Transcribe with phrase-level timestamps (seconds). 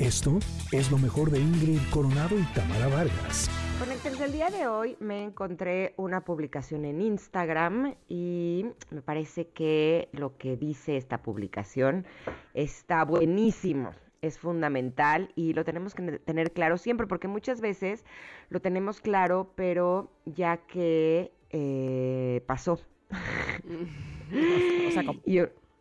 [0.00, 0.38] Esto
[0.72, 3.50] es lo mejor de Ingrid Coronado y Tamara Vargas.
[3.78, 3.90] Con
[4.22, 10.38] el día de hoy me encontré una publicación en Instagram y me parece que lo
[10.38, 12.06] que dice esta publicación
[12.54, 13.92] está buenísimo
[14.22, 18.06] es fundamental y lo tenemos que tener claro siempre, porque muchas veces
[18.48, 22.80] lo tenemos claro, pero ya que eh, pasó.
[23.10, 25.04] o sea,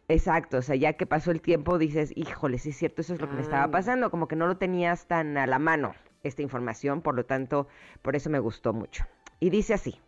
[0.10, 3.22] exacto, o sea, ya que pasó el tiempo dices, híjole, sí es cierto, eso es
[3.22, 3.72] lo que me estaba ah.
[3.72, 7.68] pasando, como que no lo tenías tan a la mano esta información, por lo tanto,
[8.02, 9.06] por eso me gustó mucho.
[9.40, 10.00] Y dice así,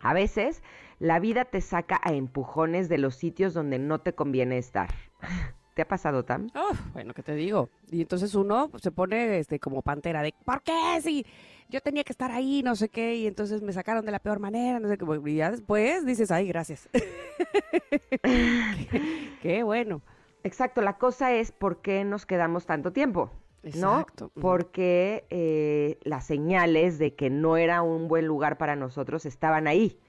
[0.00, 0.62] a veces
[0.98, 4.88] la vida te saca a empujones de los sitios donde no te conviene estar.
[5.74, 6.48] ¿Te ha pasado, Tam?
[6.92, 7.70] bueno, ¿qué te digo?
[7.90, 11.00] Y entonces uno se pone este como pantera de ¿por qué?
[11.00, 11.24] Si
[11.70, 14.40] yo tenía que estar ahí, no sé qué, y entonces me sacaron de la peor
[14.40, 15.04] manera, no sé qué.
[15.26, 16.88] Y ya después dices, ay, gracias.
[19.42, 20.02] qué, bueno.
[20.42, 23.30] Exacto, la cosa es por qué nos quedamos tanto tiempo.
[23.62, 24.32] Exacto.
[24.34, 24.42] ¿no?
[24.42, 30.00] Porque eh, las señales de que no era un buen lugar para nosotros estaban ahí.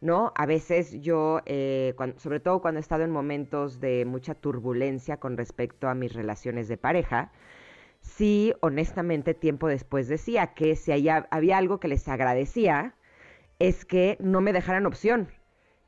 [0.00, 0.32] ¿no?
[0.36, 5.36] A veces yo, eh, sobre todo cuando he estado en momentos de mucha turbulencia con
[5.36, 7.32] respecto a mis relaciones de pareja,
[8.04, 12.94] sí, honestamente, tiempo después decía que si había, había algo que les agradecía,
[13.58, 15.28] es que no me dejaran opción,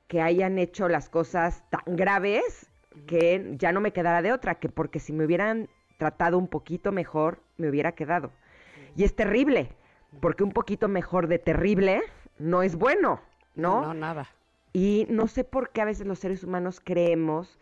[0.09, 2.69] que hayan hecho las cosas tan graves
[3.06, 6.92] que ya no me quedara de otra, que porque si me hubieran tratado un poquito
[6.92, 8.33] mejor, me hubiera quedado.
[8.97, 9.70] Y es terrible,
[10.20, 12.03] porque un poquito mejor de terrible
[12.39, 13.20] no es bueno.
[13.56, 13.83] ¿no?
[13.83, 14.28] No, nada.
[14.72, 17.59] Y no sé por qué a veces los seres humanos creemos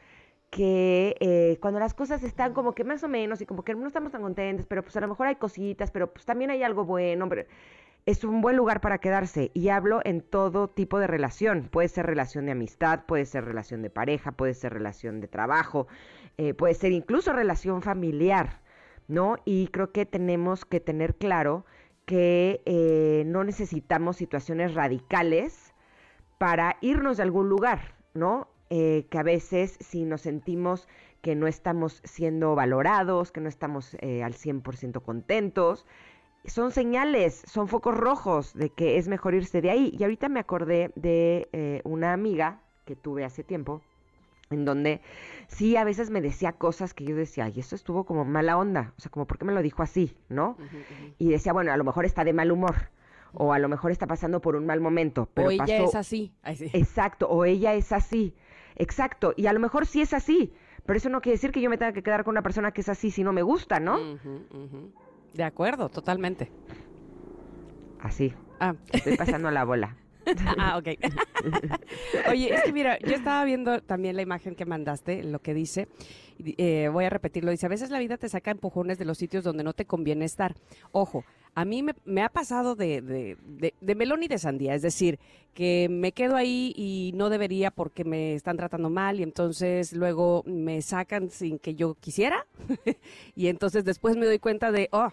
[0.54, 3.88] que eh, cuando las cosas están como que más o menos y como que no
[3.88, 6.84] estamos tan contentos, pero pues a lo mejor hay cositas, pero pues también hay algo
[6.84, 7.42] bueno, pero
[8.06, 11.68] es un buen lugar para quedarse y hablo en todo tipo de relación.
[11.72, 15.88] Puede ser relación de amistad, puede ser relación de pareja, puede ser relación de trabajo,
[16.38, 18.60] eh, puede ser incluso relación familiar,
[19.08, 19.38] ¿no?
[19.44, 21.66] Y creo que tenemos que tener claro
[22.06, 25.74] que eh, no necesitamos situaciones radicales
[26.38, 28.53] para irnos de algún lugar, ¿no?
[28.76, 30.88] Eh, que a veces si nos sentimos
[31.20, 35.86] que no estamos siendo valorados, que no estamos eh, al 100% contentos,
[36.44, 39.94] son señales, son focos rojos de que es mejor irse de ahí.
[39.96, 43.80] Y ahorita me acordé de eh, una amiga que tuve hace tiempo,
[44.50, 45.00] en donde
[45.46, 48.92] sí a veces me decía cosas que yo decía, y eso estuvo como mala onda,
[48.98, 50.16] o sea, como, ¿por qué me lo dijo así?
[50.28, 50.56] ¿No?
[51.16, 52.74] Y decía, bueno, a lo mejor está de mal humor
[53.34, 55.28] o a lo mejor está pasando por un mal momento.
[55.32, 56.32] Pero o ella es así.
[56.44, 58.34] Exacto, o ella es así.
[58.76, 60.52] Exacto, y a lo mejor sí es así,
[60.86, 62.80] pero eso no quiere decir que yo me tenga que quedar con una persona que
[62.80, 63.98] es así si no me gusta, ¿no?
[65.32, 66.50] De acuerdo, totalmente.
[68.00, 68.34] Así.
[68.60, 68.74] Ah.
[68.92, 69.96] Estoy pasando la bola.
[70.58, 70.88] ah, ok.
[72.30, 75.88] Oye, es que mira, yo estaba viendo también la imagen que mandaste, lo que dice,
[76.38, 79.44] eh, voy a repetirlo, dice, a veces la vida te saca empujones de los sitios
[79.44, 80.54] donde no te conviene estar.
[80.92, 81.24] Ojo,
[81.54, 85.20] a mí me, ha pasado de, de, melón y de sandía, es decir,
[85.54, 90.42] que me quedo ahí y no debería porque me están tratando mal y entonces luego
[90.46, 92.46] me sacan sin que yo quisiera
[93.36, 95.10] y entonces después me doy cuenta de, oh,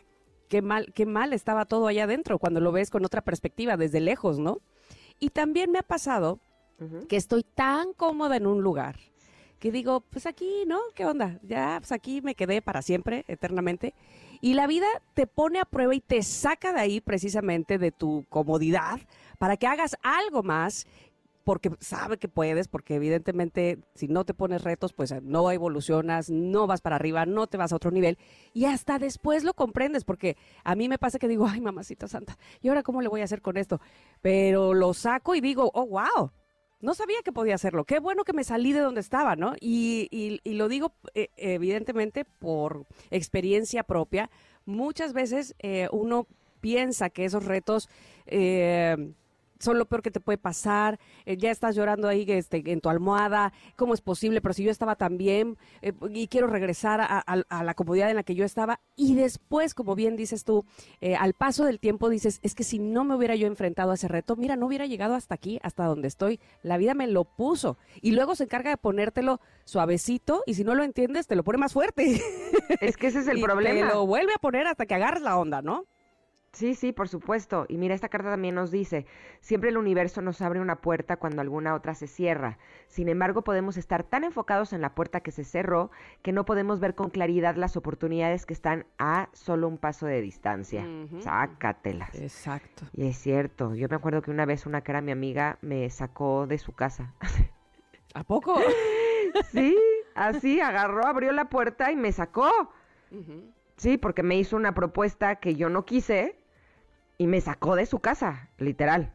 [0.47, 3.99] qué mal, qué mal estaba todo allá adentro cuando lo ves con otra perspectiva, desde
[3.99, 4.61] lejos, ¿no?
[5.19, 6.39] Y también me ha pasado
[7.07, 8.95] que estoy tan cómoda en un lugar
[9.61, 10.79] que digo, pues aquí, ¿no?
[10.95, 11.39] ¿Qué onda?
[11.43, 13.93] Ya, pues aquí me quedé para siempre, eternamente.
[14.41, 18.25] Y la vida te pone a prueba y te saca de ahí precisamente de tu
[18.29, 18.99] comodidad
[19.37, 20.87] para que hagas algo más
[21.43, 26.67] porque sabe que puedes, porque evidentemente si no te pones retos, pues no evolucionas, no
[26.67, 28.17] vas para arriba, no te vas a otro nivel
[28.53, 32.37] y hasta después lo comprendes, porque a mí me pasa que digo, ay mamacita santa,
[32.61, 33.81] ¿y ahora cómo le voy a hacer con esto?
[34.21, 36.31] Pero lo saco y digo, oh, wow,
[36.81, 37.85] no sabía que podía hacerlo.
[37.85, 39.53] Qué bueno que me salí de donde estaba, ¿no?
[39.59, 44.29] Y, y, lo digo eh, evidentemente por experiencia propia.
[44.65, 46.27] Muchas veces eh, uno
[46.59, 47.89] piensa que esos retos
[48.27, 49.13] eh,
[49.61, 52.89] son lo peor que te puede pasar, eh, ya estás llorando ahí este, en tu
[52.89, 54.41] almohada, ¿cómo es posible?
[54.41, 58.23] Pero si yo estaba tan bien eh, y quiero regresar a, la comodidad en la
[58.23, 58.79] que yo estaba.
[58.95, 60.65] Y después, como bien dices tú,
[60.99, 63.95] eh, al paso del tiempo dices, es que si no me hubiera yo enfrentado a
[63.95, 66.39] ese reto, mira, no hubiera llegado hasta aquí, hasta donde estoy.
[66.63, 67.77] La vida me lo puso.
[68.01, 71.57] Y luego se encarga de ponértelo suavecito y si no lo entiendes, te lo pone
[71.57, 72.21] más fuerte.
[72.81, 73.87] Es que ese es el y problema.
[73.87, 75.85] Te lo vuelve a poner hasta que agarres la onda, ¿no?
[76.53, 77.65] Sí, sí, por supuesto.
[77.69, 79.05] Y mira, esta carta también nos dice,
[79.39, 82.57] siempre el universo nos abre una puerta cuando alguna otra se cierra.
[82.87, 86.81] Sin embargo, podemos estar tan enfocados en la puerta que se cerró que no podemos
[86.81, 90.85] ver con claridad las oportunidades que están a solo un paso de distancia.
[91.21, 92.13] Sácatelas.
[92.15, 92.85] Exacto.
[92.91, 93.73] Y es cierto.
[93.73, 97.13] Yo me acuerdo que una vez una cara mi amiga me sacó de su casa.
[98.13, 98.59] ¿A poco?
[99.51, 99.77] sí,
[100.15, 102.51] así, agarró, abrió la puerta y me sacó.
[103.77, 106.40] Sí, porque me hizo una propuesta que yo no quise
[107.21, 109.13] y me sacó de su casa, literal.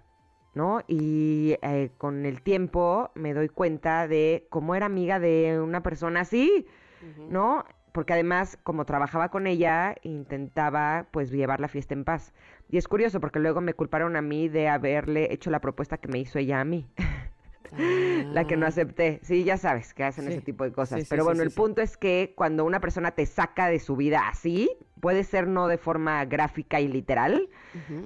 [0.54, 0.80] ¿no?
[0.86, 6.20] Y eh, con el tiempo me doy cuenta de cómo era amiga de una persona
[6.20, 6.68] así,
[7.28, 7.64] ¿no?
[7.90, 12.32] Porque además, como trabajaba con ella, intentaba pues llevar la fiesta en paz.
[12.70, 16.06] Y es curioso porque luego me culparon a mí de haberle hecho la propuesta que
[16.06, 16.86] me hizo ella a mí.
[18.32, 18.68] la que no ah.
[18.68, 19.18] acepté.
[19.24, 21.04] Sí, ya sabes que hacen ese tipo de cosas.
[21.10, 24.70] Pero bueno, el punto es que cuando una persona te saca de su vida así,
[25.00, 27.48] puede ser no de forma gráfica y literal,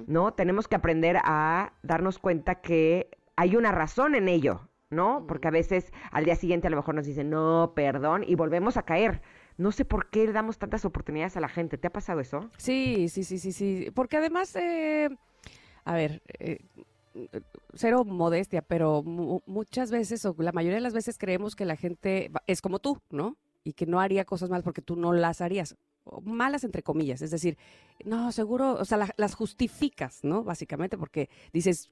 [0.07, 0.33] ¿no?
[0.33, 5.25] Tenemos que aprender a darnos cuenta que hay una razón en ello, ¿no?
[5.27, 8.77] Porque a veces al día siguiente a lo mejor nos dicen, no, perdón, y volvemos
[8.77, 9.21] a caer.
[9.57, 11.77] No sé por qué le damos tantas oportunidades a la gente.
[11.77, 12.49] ¿Te ha pasado eso?
[12.57, 13.91] Sí, sí, sí, sí, sí.
[13.93, 15.09] Porque además, eh,
[15.85, 16.59] a ver, eh,
[17.73, 22.31] cero modestia, pero muchas veces, o la mayoría de las veces creemos que la gente
[22.47, 23.37] es como tú, ¿no?
[23.63, 25.75] Y que no haría cosas mal porque tú no las harías.
[26.23, 27.57] Malas entre comillas, es decir,
[28.05, 30.43] no, seguro, o sea, las justificas, ¿no?
[30.43, 31.91] Básicamente porque dices,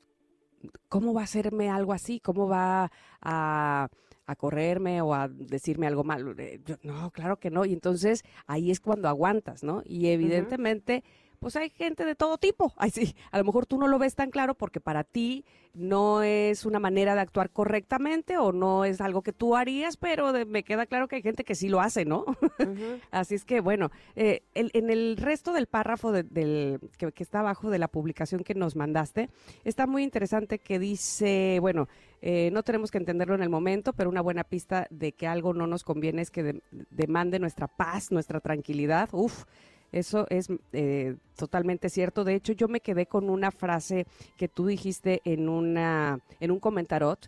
[0.88, 2.20] ¿cómo va a hacerme algo así?
[2.20, 2.92] ¿Cómo va
[3.22, 3.90] a,
[4.26, 6.36] a correrme o a decirme algo mal?
[6.38, 7.66] Eh, no, claro que no.
[7.66, 9.82] Y entonces ahí es cuando aguantas, ¿no?
[9.86, 11.04] Y evidentemente
[11.40, 12.74] pues hay gente de todo tipo.
[12.78, 16.24] Ay, sí, a lo mejor tú no lo ves tan claro porque para ti no
[16.24, 20.64] es una manera de actuar correctamente o no es algo que tú harías, pero me
[20.64, 22.26] queda claro que hay gente que sí lo hace, ¿no?
[23.12, 27.80] Así es que, bueno, eh, en el resto del párrafo del, que, está abajo de
[27.80, 29.30] la publicación que nos mandaste,
[29.64, 31.88] está muy interesante que dice, bueno,
[32.22, 35.54] eh, no tenemos que entenderlo en el momento, pero una buena pista de que algo
[35.54, 39.10] no nos conviene es que demande nuestra paz, nuestra tranquilidad.
[39.14, 39.46] Uf,
[39.92, 42.24] eso es eh, totalmente cierto.
[42.24, 44.06] De hecho, yo me quedé con una frase
[44.38, 47.28] que tú dijiste en una en un comentarot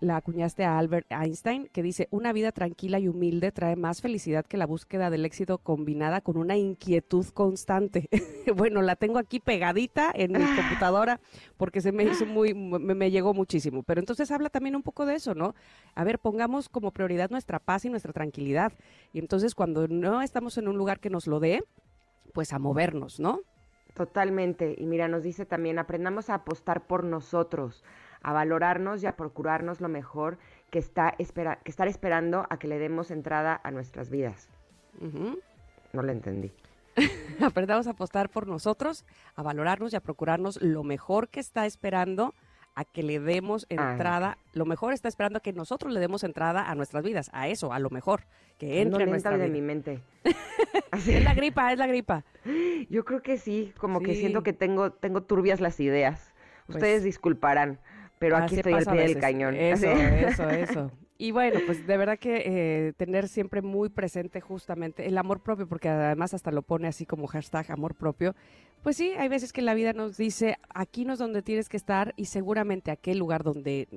[0.00, 4.46] la acuñaste a Albert Einstein, que dice, una vida tranquila y humilde trae más felicidad
[4.46, 8.08] que la búsqueda del éxito combinada con una inquietud constante.
[8.56, 11.20] bueno, la tengo aquí pegadita en mi computadora
[11.56, 13.82] porque se me hizo muy, me, llegó muchísimo.
[13.82, 15.54] Pero entonces habla también un poco de eso, ¿no?
[15.94, 18.72] A ver, pongamos como prioridad nuestra paz y nuestra tranquilidad.
[19.12, 21.62] Y entonces cuando no estamos en un lugar que nos lo dé,
[22.32, 23.40] pues a movernos, ¿no?
[23.94, 24.76] Totalmente.
[24.78, 27.82] Y mira, nos dice también, aprendamos a apostar por nosotros
[28.22, 30.38] a valorarnos y a procurarnos lo mejor
[30.70, 34.48] que, está espera, que estar esperando a que le demos entrada a nuestras vidas.
[35.00, 36.52] No lo entendí.
[37.40, 39.04] Aprendamos a apostar por nosotros,
[39.36, 42.34] a valorarnos y a procurarnos lo mejor que está esperando
[42.74, 43.90] a que le demos ah.
[43.90, 47.48] entrada, lo mejor está esperando a que nosotros le demos entrada a nuestras vidas, a
[47.48, 48.22] eso, a lo mejor,
[48.56, 49.44] que entre en nuestra vida.
[49.44, 50.00] de mi mente.
[50.92, 52.24] es la gripa, es la gripa.
[52.88, 56.32] Yo creo que sí, como que siento que tengo, tengo turbias las ideas.
[56.66, 57.80] Pues Ustedes disculparán
[58.18, 59.54] pero aquí estoy al pie del cañón.
[59.58, 60.92] Eso, eso, eso.
[61.20, 65.66] Y bueno, pues de verdad que eh, tener siempre muy presente justamente el amor propio,
[65.68, 68.36] porque además hasta lo pone así como hashtag amor propio.
[68.84, 71.76] Pues sí, hay veces que la vida nos dice, aquí no es donde tienes que
[71.76, 73.88] estar y seguramente aquel lugar donde,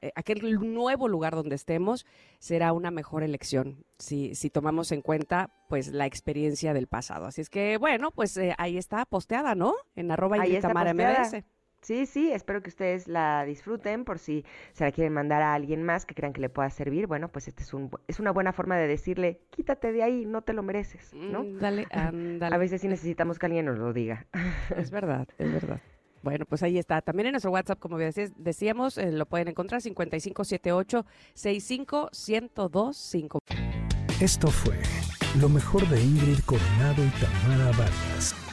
[0.00, 2.06] eh, aquel nuevo lugar donde estemos
[2.38, 7.26] será una mejor elección si, si tomamos en cuenta pues la experiencia del pasado.
[7.26, 9.74] Así es que bueno, pues eh, ahí está posteada, ¿no?
[9.94, 11.44] En arroba y Tamara MBS.
[11.82, 15.82] Sí, sí, espero que ustedes la disfruten por si se la quieren mandar a alguien
[15.82, 17.06] más que crean que le pueda servir.
[17.06, 20.42] Bueno, pues este es, un, es una buena forma de decirle, quítate de ahí, no
[20.42, 21.42] te lo mereces, ¿no?
[21.42, 24.26] Mm, dale, A veces sí necesitamos que alguien nos lo diga.
[24.76, 25.80] Es verdad, es verdad.
[26.22, 27.00] Bueno, pues ahí está.
[27.00, 33.38] También en nuestro WhatsApp, como decíamos, eh, lo pueden encontrar 5578 65125.
[34.20, 34.76] Esto fue
[35.40, 38.49] lo mejor de Ingrid Coronado y Tamara Vargas.